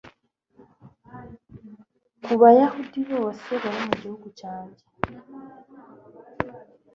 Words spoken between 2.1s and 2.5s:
ku